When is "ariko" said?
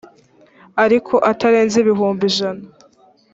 0.83-1.13